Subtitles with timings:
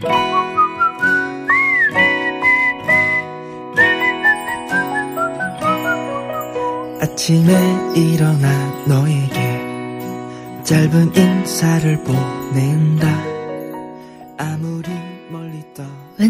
[0.00, 0.12] 文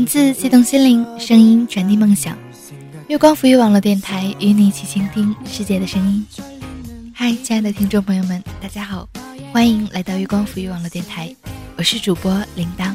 [0.07, 2.35] 字激动心灵，声音传递梦想。
[3.09, 6.27] 月光浮育网络电台与你一起倾听世界的声音。
[7.12, 9.07] 嗨，亲爱的听众朋友们，大家好，
[9.53, 11.37] 欢迎来到月光浮育网络电台，
[11.77, 12.95] 我是主播铃铛。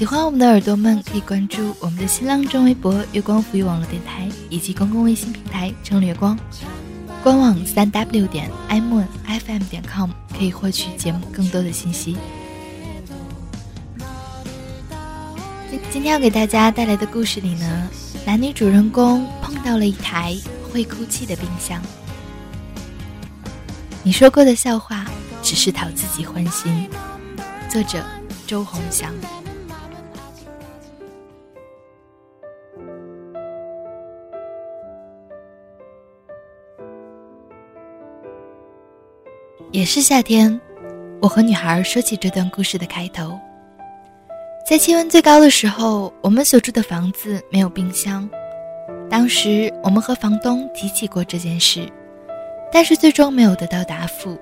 [0.00, 6.34] 喜欢我们的耳朵们可以关注我们的新浪微博“月光浮育网络电台”以及公共微信平台“城月光”，
[7.22, 12.16] 官网三 w 点 imonfm 点 com 可以获取节目更多的信息。
[15.90, 17.90] 今天要给大家带来的故事里呢。
[18.24, 20.34] 男女主人公碰到了一台
[20.72, 21.78] 会哭泣的冰箱。
[24.02, 25.04] 你说过的笑话
[25.42, 26.88] 只是讨自己欢心。
[27.68, 28.02] 作者：
[28.46, 29.12] 周鸿祥。
[39.72, 40.60] 也是夏天，
[41.22, 43.38] 我和女孩说起这段故事的开头。
[44.68, 48.28] 在气温最高的时候，我们所住的房子没有冰箱。
[49.08, 51.88] 当时我们和房东提起过这件事，
[52.72, 54.36] 但是最终没有得到答复。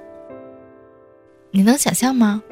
[1.50, 2.42] 你能想象吗？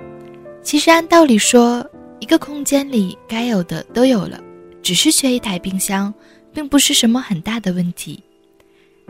[0.63, 1.85] 其实按道理说，
[2.21, 4.39] 一个空间里该有的都有了，
[4.83, 6.13] 只是缺一台冰箱，
[6.53, 8.23] 并不是什么很大的问题。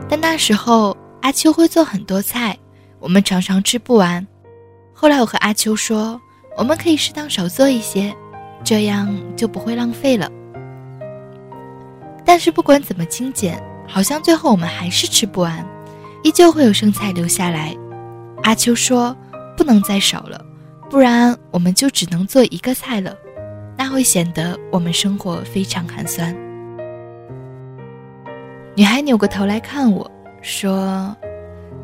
[0.08, 2.56] 但那时候阿秋会做很多菜，
[3.07, 4.27] 我们常常吃不完。
[4.93, 6.21] 后来我和阿秋说，
[6.57, 8.13] 我们可以适当少做一些。
[8.65, 10.29] 这样就不会浪费了。
[12.25, 15.65] 但是不管怎么精简，好像最后我们还是吃不完，
[16.25, 17.77] 依旧会有剩菜留下来。
[18.43, 19.17] 阿秋说
[19.57, 20.45] ：“不能再少了，
[20.91, 23.15] 不然我们就只能做一个菜了，
[23.79, 26.37] 那会显得我们生活非常寒酸。”
[28.75, 30.11] 女孩扭过头来看我
[30.43, 31.17] 说：“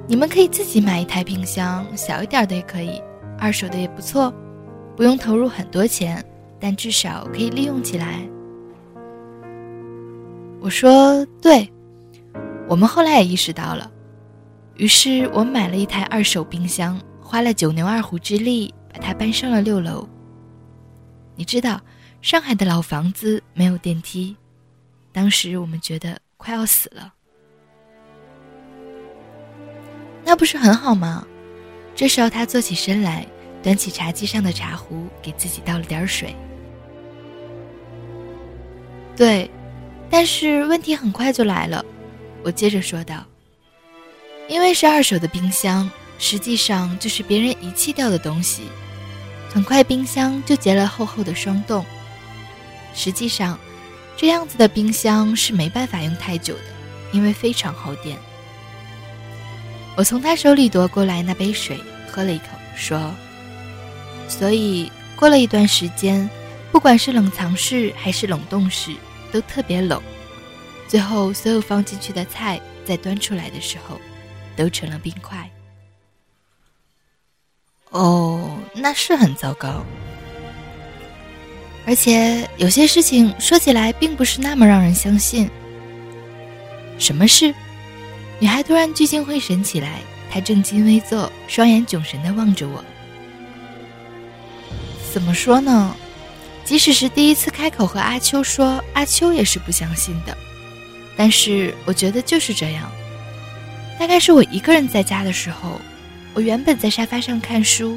[0.07, 3.03] 你们可以自己买一台冰箱，小一点的也可以，
[3.39, 4.33] 二手的也不错，
[4.97, 6.25] 不用投入很多钱。”
[6.65, 8.21] 但至少可以利用起来。
[10.61, 11.69] 我说对，
[12.69, 13.91] 我们后来也意识到了，
[14.77, 20.09] 于是我买了一台二手冰箱，花了九牛二虎之力把它搬上了六楼。
[21.35, 21.81] 你知道，
[22.21, 24.37] 上海的老房子没有电梯，
[25.11, 27.13] 当时我们觉得快要死了。
[30.33, 31.27] 那不是很好吗？
[31.95, 33.27] 这时候他坐起身来，
[33.63, 36.35] 端起茶几上的茶壶，给自己倒了点水。
[39.15, 39.51] 对，
[40.09, 41.85] 但是问题很快就来了，
[42.43, 43.27] 我接着说道
[44.49, 48.63] ：“因为是二手的冰箱，实际上就是别人遗弃掉的东西，
[49.51, 51.85] 很快冰箱就结了厚厚的霜冻。
[52.95, 53.59] 实际上，
[54.17, 56.63] 这样子的冰箱是没办法用太久的，
[57.13, 58.17] 因为非常耗电。”
[59.97, 61.79] 我从他手里夺过来那杯水，
[62.11, 62.45] 喝了一口，
[62.75, 63.13] 说
[64.29, 66.29] ：“所以过了一段时间。”
[66.73, 68.93] 不管是冷藏室还是冷冻室，
[69.31, 70.01] 都特别冷。
[70.89, 74.01] 最后，所有放进去的菜在端出来的时候，
[74.57, 75.47] 都成了冰块。
[77.91, 79.85] 哦，那是很糟糕。
[81.87, 85.51] 而且有些事情说起来并不是那么让人相信。
[86.99, 87.55] 什么事？
[88.43, 92.85] 女孩突然聚精会神起来，她正襟危坐，双眼炯神地望着我。
[95.13, 95.95] 怎么说呢？
[96.65, 100.37] 即使是第一次开口和阿秋说，阿秋也是不相信的。
[101.17, 102.91] 但是我觉得就是这样。
[103.97, 105.81] 大概是我一个人在家的时候，
[106.35, 107.97] 我原本在沙发上看书。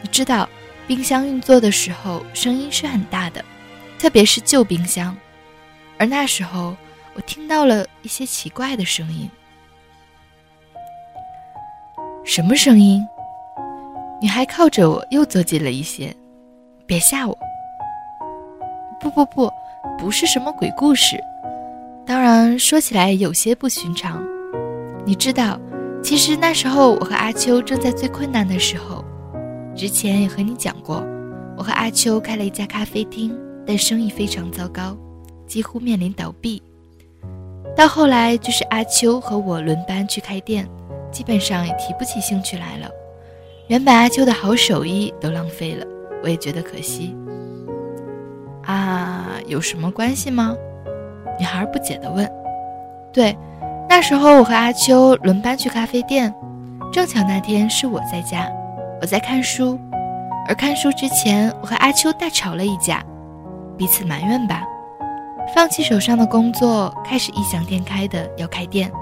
[0.00, 0.48] 你知道，
[0.86, 3.44] 冰箱运作的时候声音是很大的，
[3.98, 5.14] 特别是旧冰箱。
[5.98, 6.74] 而那时候，
[7.12, 9.28] 我听到了一些奇怪的声音。
[12.26, 13.06] 什么声音？
[14.18, 16.10] 女孩靠着我又坐近了一些，
[16.86, 17.36] 别吓我。
[18.98, 19.52] 不不不，
[19.98, 21.22] 不是什么鬼故事。
[22.06, 24.24] 当然，说起来有些不寻常。
[25.04, 25.60] 你知道，
[26.02, 29.04] 其实那时候我和阿秋正在最困难的时候。
[29.76, 31.04] 之前也和你讲过，
[31.58, 34.96] 我和阿秋开了一家咖啡厅，但生意非常糟糕，
[35.46, 36.62] 几乎面临倒闭。
[37.76, 40.66] 到后来，就是阿秋和我轮班去开店，
[41.14, 42.90] 基本上也提不起兴趣来了。
[43.68, 45.86] 原本阿秋的好手艺都浪费了，
[46.22, 47.16] 我也觉得可惜。
[48.64, 50.56] 啊，有什么关系吗？
[51.38, 52.28] 女孩不解地问。
[53.12, 53.36] 对，
[53.88, 56.34] 那时候我和阿秋轮班去咖啡店，
[56.92, 58.50] 正巧那天是我在家，
[59.00, 59.78] 我在看书。
[60.46, 63.02] 而看书之前，我和阿秋大吵了一架，
[63.78, 64.62] 彼此埋怨吧，
[65.54, 68.92] 放弃手上的工作，开始异想天开的要开店。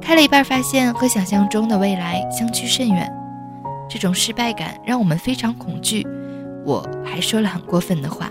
[0.00, 3.10] 开了一半，发现和想象中的未来相去甚远，
[3.88, 6.06] 这种失败感让我们非常恐惧。
[6.64, 8.30] 我还说了很过分的话。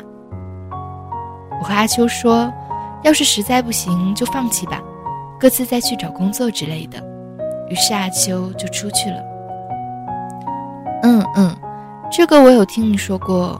[1.59, 2.51] 我和阿秋说，
[3.03, 4.81] 要是实在不行就放弃吧，
[5.39, 6.97] 各自再去找工作之类的。
[7.69, 9.23] 于是阿秋就出去了。
[11.03, 11.55] 嗯嗯，
[12.11, 13.59] 这个我有听你说过。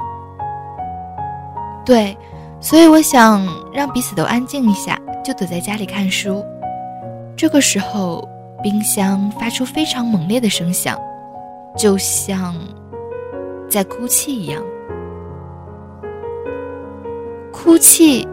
[1.86, 2.18] 对，
[2.60, 6.44] 所以我想让彼此都安静一下，就躲在家里看书。
[7.40, 8.28] 这个时候，
[8.62, 11.00] 冰箱发出非常猛烈的声响，
[11.78, 12.54] 就像
[13.70, 14.62] 在哭泣一样。
[17.50, 18.28] 哭泣。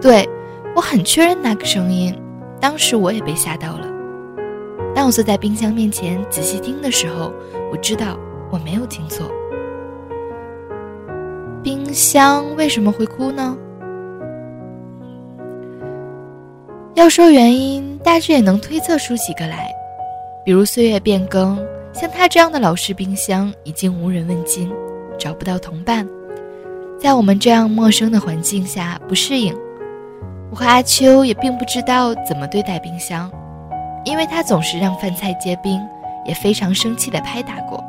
[0.00, 0.28] 对，
[0.76, 2.16] 我很确认那个声音，
[2.60, 3.88] 当时我也被吓到了。
[4.94, 7.32] 当我坐在冰箱面前仔细听的时候，
[7.72, 8.16] 我知道
[8.52, 9.26] 我没有听错。
[11.64, 13.56] 冰箱为什么会哭呢？
[16.94, 19.72] 要说原因，大致也能推测出几个来，
[20.44, 21.58] 比如岁月变更，
[21.94, 24.70] 像他这样的老式冰箱已经无人问津，
[25.18, 26.06] 找不到同伴，
[27.00, 29.56] 在我们这样陌生的环境下不适应。
[30.50, 33.30] 我和阿秋也并不知道怎么对待冰箱，
[34.04, 35.80] 因为他总是让饭菜结冰，
[36.26, 37.82] 也非常生气的拍打过。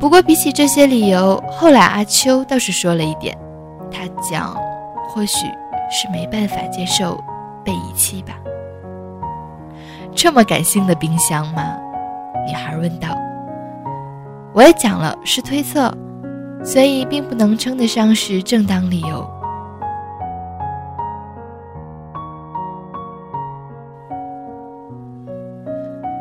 [0.00, 3.36] 不过比起这些理由，后来阿秋倒是说了一点，
[3.92, 4.56] 他讲，
[5.10, 5.46] 或许。
[5.90, 7.22] 是没办法接受
[7.64, 8.34] 被遗弃吧？
[10.14, 11.62] 这么感性的冰箱吗？
[12.46, 13.08] 女孩问道。
[14.54, 15.92] 我也讲了是推测，
[16.64, 19.28] 所以并不能称得上是正当理由。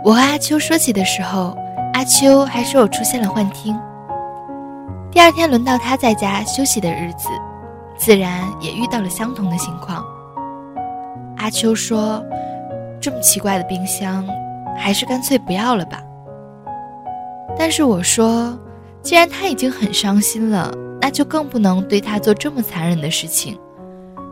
[0.04, 1.58] 我和阿秋说起的时候，
[1.94, 3.78] 阿秋还说我出现了幻听。
[5.12, 7.30] 第二天轮到他在家休息的日子。
[7.98, 10.06] 自然也遇到了相同的情况。
[11.38, 12.24] 阿秋说
[13.02, 14.26] ：“这么奇怪的冰箱，
[14.78, 16.02] 还是干脆不要了吧。”
[17.58, 18.58] 但是我说
[19.02, 20.72] ：“既然他已经很伤心了，
[21.02, 23.58] 那就更不能对他做这么残忍的事情。”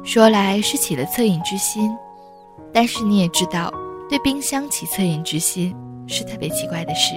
[0.03, 1.91] 说来是起了恻隐之心，
[2.71, 3.73] 但是你也知道，
[4.07, 5.75] 对冰箱起恻隐之心
[6.05, 7.15] 是特别奇怪的事。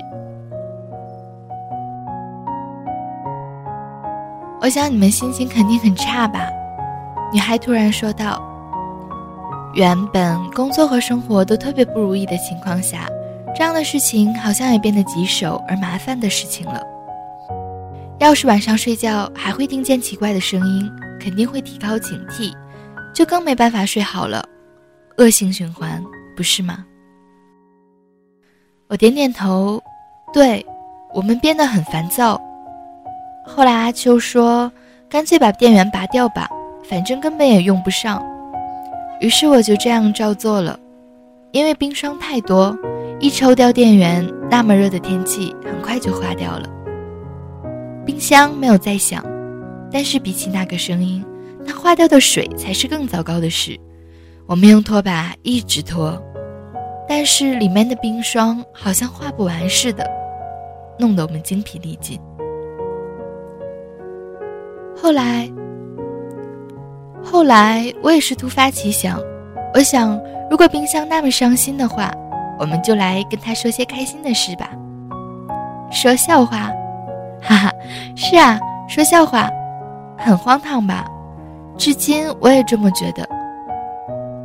[4.60, 6.48] 我想你们心情肯定很差吧？
[7.32, 8.42] 女孩突然说道。
[9.74, 13.06] 原本工作和生活都特别不如意的情况下，
[13.54, 16.82] 这样的事情好像也变得棘手而麻烦的事情了。
[18.18, 20.90] 要是晚上睡觉还会听见奇怪的声音，
[21.20, 22.52] 肯定会提高警惕，
[23.14, 24.44] 就更没办法睡好了，
[25.18, 26.02] 恶性循环，
[26.36, 26.84] 不是吗？
[28.88, 29.80] 我点点头，
[30.32, 30.64] 对，
[31.12, 32.40] 我们变得很烦躁。
[33.48, 34.70] 后来阿秋说
[35.08, 36.48] ：“干脆把电源拔掉吧，
[36.88, 38.22] 反正根本也用不上。”
[39.20, 40.78] 于是我就这样照做了。
[41.50, 42.76] 因为冰霜太多，
[43.18, 46.68] 一抽掉电源，那么热的天气很快就化掉了。
[48.04, 49.24] 冰箱没有再响，
[49.90, 51.24] 但是比起那个声音，
[51.64, 53.80] 那化掉的水才是更糟糕的事。
[54.46, 56.22] 我们用拖把一直拖，
[57.08, 60.06] 但是里面的冰霜好像化不完似的，
[60.98, 62.20] 弄得我们精疲力尽。
[65.00, 65.48] 后来，
[67.22, 69.20] 后来我也是突发奇想，
[69.72, 70.20] 我想，
[70.50, 72.10] 如果冰箱那么伤心的话，
[72.58, 74.70] 我们就来跟他说些开心的事吧。
[75.90, 76.70] 说笑话，
[77.40, 77.72] 哈哈，
[78.16, 78.58] 是啊，
[78.88, 79.48] 说笑话，
[80.16, 81.06] 很荒唐吧？
[81.76, 83.26] 至今我也这么觉得。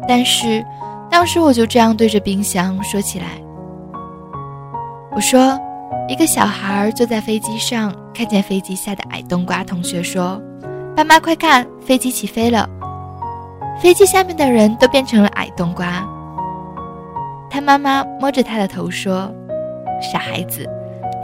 [0.07, 0.63] 但是，
[1.09, 3.25] 当时我就这样对着冰箱说起来。
[5.11, 5.59] 我说。
[6.07, 9.63] 一个小孩坐在飞机上，看见飞机下的矮冬瓜。
[9.63, 10.39] 同学说
[10.95, 12.69] ：“爸妈，快看，飞机起飞了！
[13.81, 16.05] 飞机下面的人都变成了矮冬瓜。”
[17.49, 19.31] 他妈妈摸着他的头说
[20.01, 20.69] ：“傻孩子，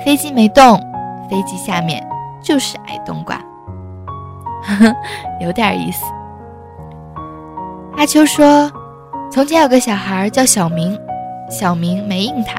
[0.03, 0.79] 飞机没动，
[1.29, 2.01] 飞机下面
[2.41, 3.35] 就是矮冬瓜。”
[4.63, 4.95] 呵呵，
[5.41, 6.05] 有点意思。
[7.97, 8.71] 阿秋说
[9.29, 10.97] ：“从前有个小孩叫小明，
[11.49, 12.55] 小明没应他。”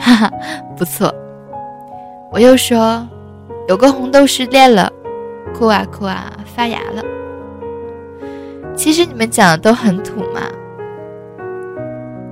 [0.00, 0.32] 哈哈，
[0.76, 1.14] 不错。
[2.32, 3.06] 我又说，
[3.68, 4.90] 有个红豆失恋了，
[5.54, 7.04] 哭啊哭啊，发芽了。
[8.74, 10.40] 其实你们讲的都很土嘛。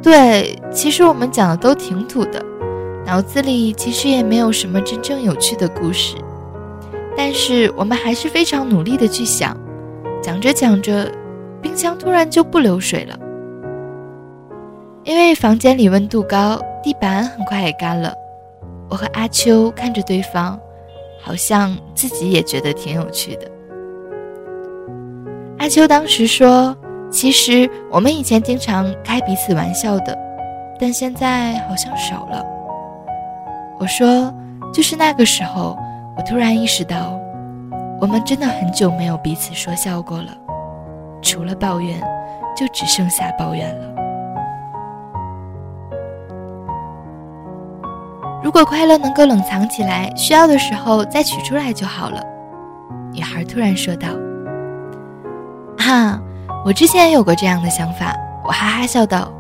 [0.03, 2.43] 对，其实我们讲的都挺土的，
[3.05, 6.17] 脑子里其实也没有什么真正有趣的故事。
[7.17, 9.57] 但是我们还是非常努力的去想，
[10.23, 11.11] 讲着讲着，
[11.61, 13.19] 冰箱突然就不流水了，
[15.09, 16.61] 因为房间里温度高。
[16.81, 18.15] 地板很快也干了，
[18.89, 20.59] 我和阿秋看着对方，
[21.21, 23.51] 好像自己也觉得挺有趣的。
[25.59, 26.77] 阿秋当时说
[27.11, 30.17] ：“其实我们以前经常开彼此玩笑的，
[30.79, 32.45] 但现在好像少了。”
[33.81, 34.33] 我说
[34.73, 35.77] ：“就是那个时候，
[36.17, 37.19] 我突然意识到，
[38.01, 40.29] 我们真的很久没有彼此说笑过了，
[41.21, 42.01] 除了抱怨，
[42.57, 43.99] 就只剩下抱怨了。
[48.49, 52.23] 如果快乐能够冷藏起来，需要的时候再取出来就好了。”
[53.13, 54.09] 女孩突然说道。
[55.77, 56.19] 哈，
[56.65, 59.31] 我之前有过这样的想法，我哈哈笑道，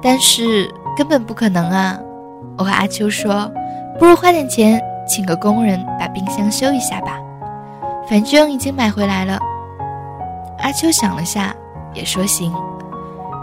[0.00, 1.98] 但是根本不可能啊！
[2.56, 3.50] 我和阿秋说，
[3.98, 7.18] 不如花点钱请个工人把冰箱修一下吧，
[8.08, 9.36] 反正已经买回来了。
[10.60, 11.52] 阿秋想了下，
[11.92, 12.54] 也说行。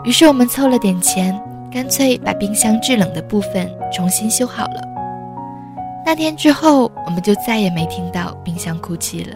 [0.06, 1.38] 于是我们凑了点钱，
[1.70, 4.88] 干脆把冰箱制冷的部分重新修好了。
[6.06, 9.36] 那天之后，我们就再也没听到冰箱哭泣了。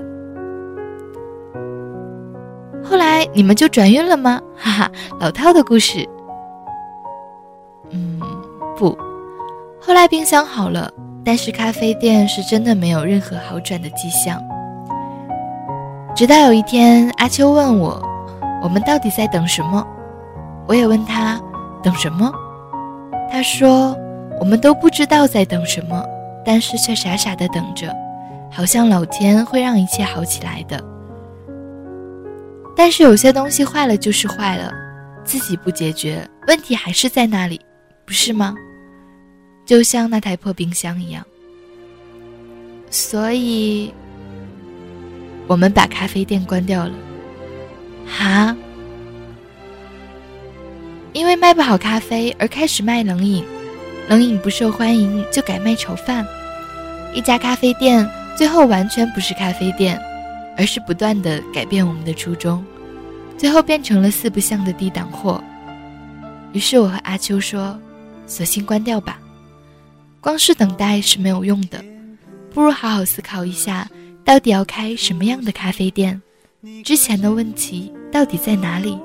[2.84, 4.40] 后来你们就转运了吗？
[4.56, 6.08] 哈哈，老套的故事。
[7.92, 8.20] 嗯，
[8.78, 8.98] 不，
[9.80, 10.92] 后来冰箱好了，
[11.24, 14.42] 但是咖啡店是真的没有任何好转的迹象。
[16.16, 18.02] 直到有一天，阿秋问我，
[18.64, 19.86] 我们到底在等什么？
[20.68, 21.40] 我也问他，
[21.84, 22.32] 等什么？
[23.32, 23.96] 他说，
[24.40, 26.04] 我们都不知道在等什么，
[26.46, 27.92] 但是却傻傻的等着，
[28.52, 30.84] 好像老天会让一切好起来的。
[32.76, 34.72] 但是有些东西坏了就是坏了，
[35.24, 37.60] 自己不解决，问题还是在那里，
[38.06, 38.54] 不是吗？
[39.66, 41.26] 就像那台破冰箱一样。
[42.92, 43.94] 所以，
[45.48, 46.94] 我们把咖啡店关掉了。
[48.06, 48.56] 哈？
[51.14, 53.44] 因为卖不好咖啡而开始卖冷饮，
[54.10, 56.26] 冷饮不受欢迎就改卖炒饭。
[57.16, 58.08] 一家咖啡店
[58.38, 60.00] 最后完全不是咖啡店。
[60.58, 62.64] 而是不断的改变我们的初衷，
[63.38, 65.44] 最后变成了四不像的低档货。
[66.54, 67.78] 于是我和阿秋说
[68.26, 69.20] ：“索性关掉吧，
[70.22, 71.84] 光是等待是没有用的，
[72.54, 73.86] 不如好好思考一下，
[74.24, 76.22] 到底要开什么样的咖啡店？
[76.86, 78.98] 之前的问题到底在哪里？”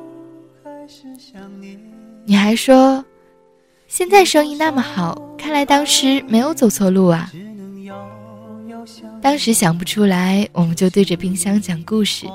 [2.26, 3.04] 女孩说
[3.88, 7.28] ：“现在生意那么好，看来当时没有走错路啊。”
[9.22, 12.26] 当时想不出来，我们就对着冰箱讲故事。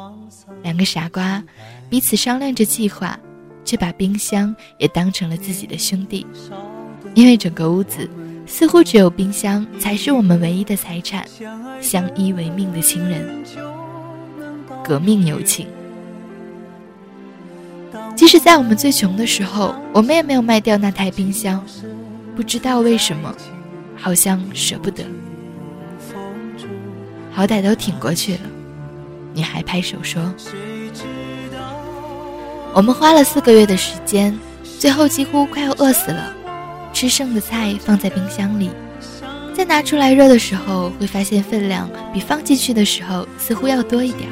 [0.64, 1.44] 两个傻瓜，
[1.90, 3.20] 彼此商量着计划，
[3.64, 6.26] 却把冰箱也当成了自己的兄弟。
[7.14, 8.10] 因为整个屋子
[8.46, 11.26] 似乎只有冰箱才是我们唯一的财产，
[11.82, 13.44] 相依为命的亲人，
[14.84, 15.68] 革命友情。
[18.16, 21.64] 即使在我们最穷的时候，我们也没有卖掉那台冰箱。
[22.36, 23.34] 不知道为什么，
[23.96, 25.04] 好像舍不得。
[27.36, 28.40] 好歹都挺过去了，
[29.34, 30.34] 女孩拍手说
[32.74, 34.40] ：“我们花了四个月的时间，
[34.80, 36.34] 最后几乎快要饿死了。
[36.94, 38.70] 吃剩的菜放在冰箱里，
[39.54, 44.30] 再拿出来热的时候，会发现分量比放进去的时候似乎要多一点。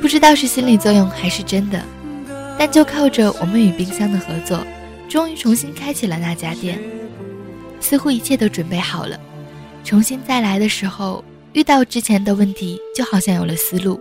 [0.00, 1.84] 不知道是心理作用还是真的，
[2.58, 4.66] 但就靠着我们与冰箱的合作，
[5.06, 6.80] 终于重新开启了那家店。
[7.78, 9.20] 似乎一切都准备好了，
[9.84, 11.22] 重新再来的时候。”
[11.58, 14.00] 遇到之前的问题，就好像有了思路。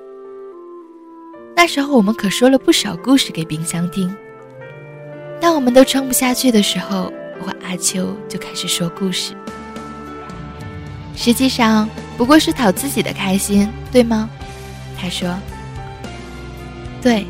[1.56, 4.16] 那时候我们可说了不少故事给冰箱听。
[5.42, 7.12] 当我们都撑不下去的时候，
[7.42, 9.34] 我和阿秋就开始说故事。
[11.16, 14.30] 实际上不过是讨自己的开心，对吗？
[14.96, 15.36] 他说
[17.02, 17.26] ：“对。”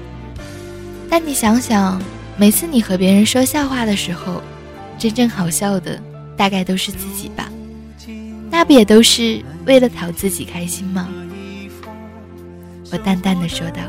[1.10, 2.02] 但你想想，
[2.36, 4.44] 每次你和别人说笑话的时候，
[4.98, 5.98] 真正好笑的
[6.36, 7.50] 大概都是自己吧。
[8.58, 11.08] 那不也都是为了讨自己开心吗？
[12.92, 13.82] 我淡淡的说道。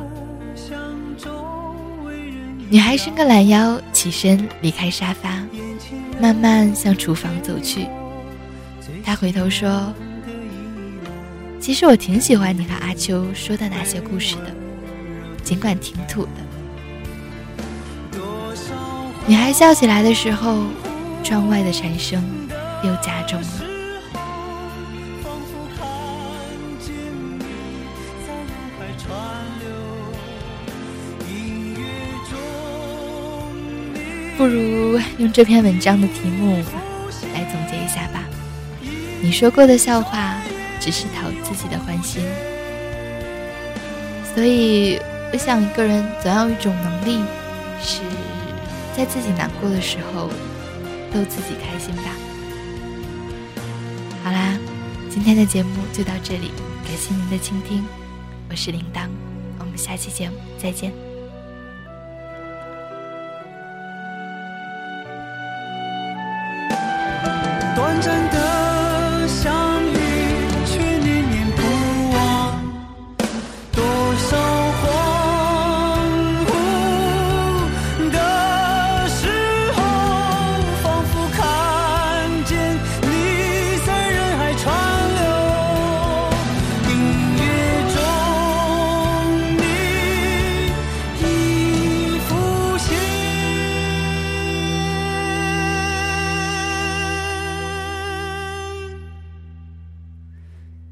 [2.68, 5.42] 女孩伸个懒腰，起身离开沙发，
[6.20, 7.86] 慢慢向厨房走去。
[9.02, 9.90] 她回头说
[11.58, 14.52] ：“其实我挺喜欢你和阿秋说的那些故事的，
[15.42, 18.20] 尽管挺土的。”
[19.26, 20.64] 女孩笑起来的时候，
[21.24, 22.22] 窗外的蝉声
[22.84, 23.77] 又加重了。
[34.48, 36.56] 不如用这篇文章的题目
[37.34, 38.24] 来总结一下吧。
[39.20, 40.40] 你说过的笑话
[40.80, 42.22] 只是讨自己的欢心，
[44.34, 44.98] 所以
[45.30, 47.22] 我想一个人总要有一种能力，
[47.82, 48.00] 是
[48.96, 50.30] 在自己难过的时候
[51.12, 52.04] 逗自己开心吧。
[54.24, 54.56] 好啦
[55.10, 56.52] 今天的节目就到这里，
[56.86, 57.84] 感谢您的倾听，
[58.48, 59.08] 我是铃铛，
[59.58, 61.07] 我们下期节目再见。
[67.88, 68.47] 短暂的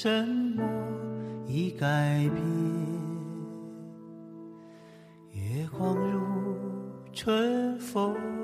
[0.00, 0.08] 什
[0.54, 0.62] 么
[1.44, 2.36] 已改变？
[5.32, 6.20] 月光如
[7.12, 8.37] 春风。